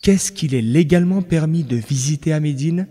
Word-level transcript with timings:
Qu'est-ce 0.00 0.32
qu'il 0.32 0.54
est 0.54 0.62
légalement 0.62 1.20
permis 1.20 1.64
de 1.64 1.76
visiter 1.76 2.32
à 2.32 2.40
Médine? 2.40 2.88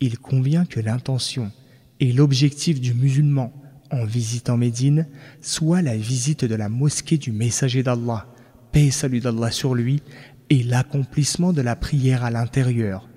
Il 0.00 0.18
convient 0.18 0.64
que 0.64 0.80
l'intention 0.80 1.52
et 2.00 2.12
l'objectif 2.12 2.80
du 2.80 2.94
musulman 2.94 3.52
en 3.90 4.06
visitant 4.06 4.56
Médine 4.56 5.06
soit 5.42 5.82
la 5.82 5.96
visite 5.96 6.46
de 6.46 6.54
la 6.54 6.68
mosquée 6.68 7.18
du 7.18 7.30
messager 7.30 7.82
d'Allah, 7.82 8.26
paix 8.72 8.86
et 8.86 8.90
salut 8.90 9.20
d'Allah 9.20 9.50
sur 9.50 9.74
lui, 9.74 10.02
et 10.48 10.62
l'accomplissement 10.62 11.52
de 11.52 11.60
la 11.60 11.76
prière 11.76 12.24
à 12.24 12.30
l'intérieur. 12.30 13.08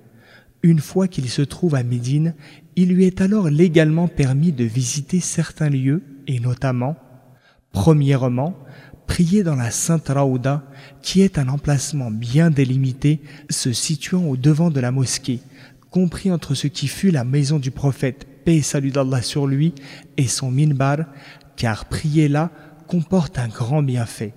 Une 0.62 0.80
fois 0.80 1.08
qu'il 1.08 1.30
se 1.30 1.42
trouve 1.42 1.74
à 1.76 1.82
Médine, 1.82 2.34
il 2.76 2.90
lui 2.90 3.04
est 3.04 3.22
alors 3.22 3.48
légalement 3.48 4.06
permis 4.06 4.52
de 4.52 4.64
visiter 4.64 5.20
certains 5.20 5.70
lieux, 5.70 6.02
et 6.26 6.40
notamment, 6.40 6.96
premièrement, 7.76 8.56
prier 9.06 9.42
dans 9.42 9.54
la 9.54 9.70
Sainte 9.70 10.08
Raouda, 10.08 10.64
qui 11.02 11.20
est 11.20 11.38
un 11.38 11.46
emplacement 11.48 12.10
bien 12.10 12.48
délimité 12.48 13.20
se 13.50 13.70
situant 13.74 14.24
au 14.24 14.38
devant 14.38 14.70
de 14.70 14.80
la 14.80 14.90
mosquée, 14.90 15.40
compris 15.90 16.32
entre 16.32 16.54
ce 16.54 16.68
qui 16.68 16.88
fut 16.88 17.10
la 17.10 17.22
maison 17.22 17.58
du 17.58 17.70
prophète, 17.70 18.26
paix 18.46 18.56
et 18.56 18.62
salut 18.62 18.92
d'Allah 18.92 19.20
sur 19.20 19.46
lui, 19.46 19.74
et 20.16 20.26
son 20.26 20.50
minbar, 20.50 21.00
car 21.56 21.84
prier 21.84 22.28
là 22.28 22.50
comporte 22.88 23.38
un 23.38 23.48
grand 23.48 23.82
bienfait. 23.82 24.32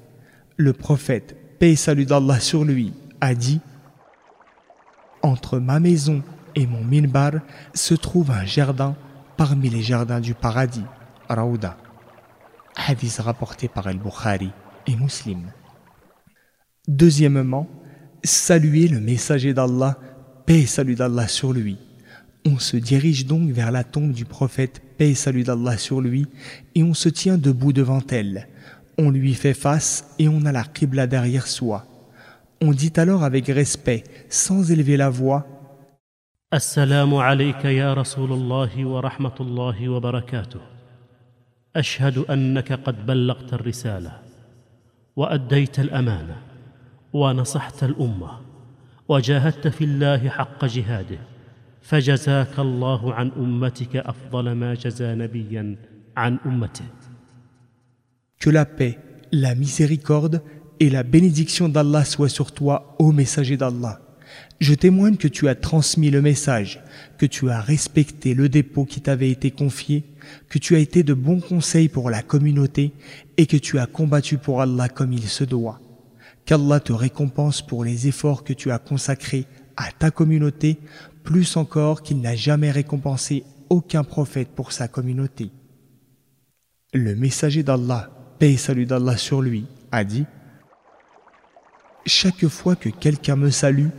Le 0.57 0.73
prophète, 0.73 1.37
paix 1.59 1.71
et 1.71 1.77
salut 1.77 2.05
d'Allah 2.05 2.41
sur 2.41 2.65
lui, 2.65 2.91
a 3.21 3.33
dit 3.35 3.61
Entre 5.23 5.59
ma 5.59 5.79
maison 5.79 6.23
et 6.55 6.67
mon 6.67 6.83
minbar 6.83 7.35
se 7.73 7.93
trouve 7.93 8.31
un 8.31 8.43
jardin 8.43 8.97
parmi 9.37 9.69
les 9.69 9.81
jardins 9.81 10.19
du 10.19 10.33
paradis, 10.33 10.83
Raouda 11.29 11.77
hadith 12.75 13.19
rapporté 13.19 13.67
par 13.67 13.87
Al-Bukhari 13.87 14.51
et 14.87 14.95
Muslim. 14.95 15.51
Deuxièmement, 16.87 17.67
saluer 18.23 18.87
le 18.87 18.99
messager 18.99 19.53
d'Allah, 19.53 19.97
paix 20.45 20.61
et 20.61 20.65
salut 20.65 20.95
d'Allah 20.95 21.27
sur 21.27 21.53
lui. 21.53 21.77
On 22.45 22.57
se 22.57 22.77
dirige 22.77 23.25
donc 23.25 23.49
vers 23.51 23.71
la 23.71 23.83
tombe 23.83 24.11
du 24.11 24.25
prophète, 24.25 24.81
paix 24.97 25.11
et 25.11 25.15
salut 25.15 25.43
d'Allah 25.43 25.77
sur 25.77 26.01
lui, 26.01 26.27
et 26.75 26.83
on 26.83 26.93
se 26.93 27.09
tient 27.09 27.37
debout 27.37 27.73
devant 27.73 28.01
elle. 28.09 28.47
On 28.97 29.11
lui 29.11 29.33
fait 29.33 29.53
face 29.53 30.05
et 30.19 30.27
on 30.27 30.45
a 30.45 30.51
la 30.51 30.63
Qibla 30.63 31.07
derrière 31.07 31.47
soi. 31.47 31.85
On 32.61 32.71
dit 32.71 32.93
alors 32.97 33.23
avec 33.23 33.47
respect, 33.47 34.03
sans 34.29 34.71
élever 34.71 34.97
la 34.97 35.09
voix, 35.09 35.47
Assalamu 36.51 37.21
alayka 37.21 37.71
ya 37.71 37.93
Rasulullah 37.93 38.67
wa 38.83 39.01
rahmatullahi 39.01 39.87
wa 39.87 39.99
barakatuh. 39.99 40.78
أشهد 41.75 42.17
أنك 42.17 42.73
قد 42.73 43.05
بلغت 43.05 43.53
الرسالة 43.53 44.11
وأديت 45.15 45.79
الأمانة 45.79 46.37
ونصحت 47.13 47.83
الأمة 47.83 48.31
وجاهدت 49.07 49.67
في 49.67 49.83
الله 49.83 50.29
حق 50.29 50.65
جهاده 50.65 51.19
فجزاك 51.81 52.59
الله 52.59 53.13
عن 53.13 53.31
أمتك 53.37 53.95
أفضل 53.95 54.51
ما 54.51 54.73
جزى 54.73 55.15
نبيا 55.15 55.75
عن 56.17 56.39
أمته 56.45 56.85
Que 58.39 58.49
la 58.49 58.65
paix, 58.65 58.97
la 59.33 59.53
miséricorde 59.53 60.41
et 60.79 60.89
la 60.89 61.03
bénédiction 61.03 61.67
d'Allah 61.67 62.05
soient 62.05 62.29
sur 62.29 62.53
toi, 62.53 62.95
ô 62.97 63.11
messager 63.11 63.57
d'Allah. 63.57 63.99
Je 64.59 64.73
témoigne 64.73 65.17
que 65.17 65.27
tu 65.27 65.47
as 65.47 65.55
transmis 65.55 66.09
le 66.09 66.21
message, 66.21 66.81
que 67.17 67.25
tu 67.25 67.49
as 67.49 67.61
respecté 67.61 68.33
le 68.33 68.49
dépôt 68.49 68.85
qui 68.85 69.01
t'avait 69.01 69.29
été 69.29 69.51
confié, 69.51 70.03
que 70.49 70.59
tu 70.59 70.75
as 70.75 70.79
été 70.79 71.03
de 71.03 71.13
bons 71.13 71.39
conseils 71.39 71.87
pour 71.87 72.09
la 72.09 72.21
communauté 72.21 72.93
et 73.37 73.45
que 73.45 73.57
tu 73.57 73.79
as 73.79 73.85
combattu 73.85 74.37
pour 74.37 74.61
Allah 74.61 74.89
comme 74.89 75.13
il 75.13 75.27
se 75.27 75.43
doit. 75.43 75.79
Qu'Allah 76.45 76.79
te 76.79 76.93
récompense 76.93 77.61
pour 77.61 77.83
les 77.83 78.07
efforts 78.07 78.43
que 78.43 78.53
tu 78.53 78.71
as 78.71 78.79
consacrés 78.79 79.45
à 79.77 79.91
ta 79.91 80.11
communauté, 80.11 80.77
plus 81.23 81.55
encore 81.55 82.01
qu'il 82.01 82.19
n'a 82.19 82.35
jamais 82.35 82.71
récompensé 82.71 83.43
aucun 83.69 84.03
prophète 84.03 84.49
pour 84.49 84.71
sa 84.71 84.87
communauté. 84.87 85.51
Le 86.93 87.15
messager 87.15 87.63
d'Allah, 87.63 88.09
paix 88.39 88.57
salut 88.57 88.85
d'Allah 88.85 89.15
sur 89.15 89.41
lui, 89.41 89.67
a 89.91 90.03
dit 90.03 90.25
Chaque 92.05 92.47
fois 92.47 92.75
que 92.75 92.89
quelqu'un 92.89 93.35
me 93.35 93.51
salue, 93.51 93.89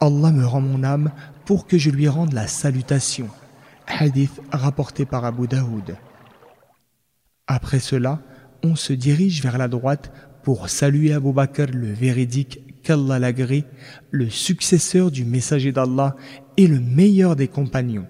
Allah 0.00 0.30
me 0.32 0.44
rend 0.44 0.60
mon 0.60 0.82
âme 0.84 1.10
pour 1.44 1.66
que 1.66 1.78
je 1.78 1.90
lui 1.90 2.08
rende 2.08 2.32
la 2.32 2.46
salutation. 2.46 3.28
Hadith 3.86 4.40
rapporté 4.50 5.04
par 5.04 5.24
Abu 5.24 5.46
Daoud. 5.46 5.96
Après 7.46 7.80
cela, 7.80 8.20
on 8.62 8.76
se 8.76 8.92
dirige 8.92 9.42
vers 9.42 9.58
la 9.58 9.68
droite 9.68 10.12
pour 10.42 10.68
saluer 10.68 11.12
Abu 11.12 11.32
Bakr 11.32 11.66
le 11.72 11.92
véridique 11.92 12.82
qu'Allah 12.82 13.18
l'agrée, 13.18 13.64
le 14.10 14.28
successeur 14.30 15.10
du 15.10 15.24
messager 15.24 15.72
d'Allah 15.72 16.16
et 16.56 16.66
le 16.66 16.80
meilleur 16.80 17.36
des 17.36 17.48
compagnons. 17.48 18.06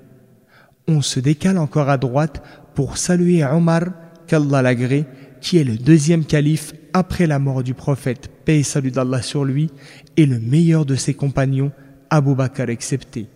On 0.87 1.01
se 1.01 1.21
décale 1.21 1.59
encore 1.59 1.89
à 1.89 1.97
droite 1.97 2.43
pour 2.75 2.99
saluer 2.99 3.45
Omar 3.45 3.85
qu'Allah 4.27 4.63
l'agrée, 4.63 5.07
qui 5.41 5.59
est 5.59 5.65
le 5.65 5.77
deuxième 5.77 6.25
calife 6.25 6.73
après 6.95 7.27
la 7.27 7.41
mort 7.41 7.65
du 7.65 7.75
prophète, 7.75 8.31
paix 8.45 8.63
salut 8.63 8.93
d'Allah 8.93 9.21
sur 9.21 9.45
lui, 9.45 9.71
et 10.17 10.27
le 10.27 10.39
meilleur 10.39 10.87
de 10.87 10.95
ses 10.95 11.13
compagnons, 11.13 11.73
Abu 12.09 12.37
Bakr 12.37 12.71
excepté. 12.71 13.27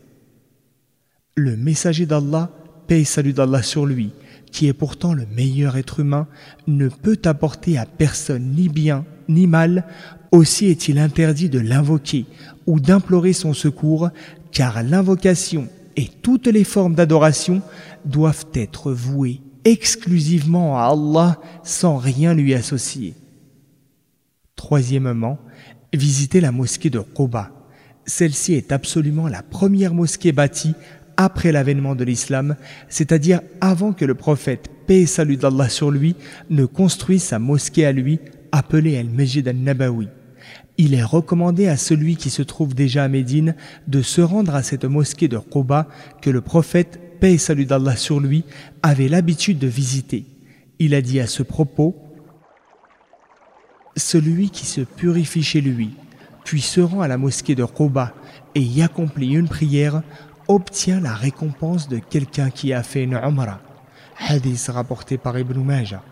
Le 1.35 1.57
messager 1.57 2.07
d'Allah, 2.07 2.51
paix 2.87 3.03
salut 3.03 3.33
d'Allah 3.33 3.63
sur 3.63 3.85
lui, 3.85 4.13
qui 4.53 4.69
est 4.69 4.73
pourtant 4.73 5.13
le 5.13 5.27
meilleur 5.27 5.77
être 5.77 5.99
humain, 5.99 6.29
ne 6.69 6.89
peut 6.89 7.19
apporter 7.25 7.77
à 7.77 7.85
personne 7.85 8.55
ni 8.57 8.69
bien 8.69 9.05
ni 9.29 9.49
mal, 9.49 9.85
aussi 10.31 10.67
est-il 10.67 10.99
interdit 10.99 11.49
de 11.49 11.59
l'invoquer 11.59 12.27
ou 12.67 12.79
d'implorer 12.79 13.33
son 13.33 13.55
secours, 13.55 14.11
car 14.53 14.85
l'invocation 14.85 15.67
et 15.97 16.09
toutes 16.23 16.47
les 16.47 16.65
formes 16.65 16.95
d'adoration 16.95 17.61
doivent 18.05 18.47
être 18.55 18.93
vouées 18.93 19.41
exclusivement 19.65 20.79
à 20.79 20.93
Allah 20.93 21.41
sans 21.65 21.97
rien 21.97 22.35
lui 22.35 22.55
associer. 22.55 23.15
Troisièmement, 24.59 25.39
visiter 25.95 26.41
la 26.41 26.51
mosquée 26.51 26.91
de 26.91 26.99
Quba. 26.99 27.53
Celle-ci 28.07 28.55
est 28.55 28.73
absolument 28.73 29.29
la 29.29 29.45
première 29.45 29.95
mosquée 29.95 30.33
bâtie 30.33 30.75
après 31.17 31.53
l'avènement 31.53 31.95
de 31.95 32.03
l'islam, 32.03 32.57
c'est-à-dire 32.89 33.41
avant 33.61 33.93
que 33.93 34.05
le 34.05 34.17
prophète, 34.17 34.69
paix 34.89 35.03
et 35.03 35.07
salut 35.07 35.37
d'Allah 35.37 35.69
sur 35.69 35.93
lui, 35.93 36.17
ne 36.51 36.65
construise 36.65 37.23
sa 37.23 37.39
mosquée 37.39 37.87
à 37.87 37.93
lui, 37.93 38.19
appelée 38.51 38.99
Al-Majid 38.99 39.47
al-Nabawi. 39.47 40.09
Il 40.77 40.93
est 40.93 41.05
recommandé 41.05 41.69
à 41.69 41.77
celui 41.77 42.17
qui 42.17 42.29
se 42.29 42.43
trouve 42.43 42.75
déjà 42.75 43.05
à 43.05 43.09
Médine 43.09 43.55
de 43.87 44.03
se 44.03 44.21
rendre 44.21 44.57
à 44.57 44.65
cette 44.65 44.85
mosquée 44.85 45.29
de 45.29 45.39
Quba 45.39 45.87
que 46.21 46.31
le 46.31 46.41
prophète, 46.41 46.99
paix 47.21 47.35
et 47.35 47.39
salut 47.39 47.65
d'Allah 47.65 47.95
sur 47.95 48.19
lui, 48.19 48.45
avait 48.83 49.09
l'habitude 49.09 49.61
de 49.61 49.69
visiter. 49.69 50.27
Il 50.81 50.95
a 50.95 51.01
dit 51.01 51.21
à 51.21 51.29
ce 51.29 51.45
propos, 51.45 52.08
celui 53.99 54.51
qui 54.51 54.67
se 54.67 54.81
purifie 54.81 55.43
chez 55.43 55.61
lui, 55.61 55.91
puis 56.45 56.61
se 56.61 56.81
rend 56.81 57.01
à 57.01 57.09
la 57.09 57.19
mosquée 57.19 57.55
de 57.55 57.65
Quba 57.65 58.15
et 58.55 58.61
y 58.61 58.83
accomplit 58.83 59.35
une 59.35 59.49
prière, 59.49 60.03
obtient 60.47 61.01
la 61.01 61.15
récompense 61.15 61.89
de 61.89 61.99
quelqu'un 61.99 62.51
qui 62.51 62.73
a 62.73 62.83
fait 62.83 63.05
une 63.05 63.15
umrah. 63.15 63.61
Hadith 64.19 64.71
rapporté 64.73 65.19
par 65.19 65.39
Ibn 65.39 65.61
Majah. 65.61 66.03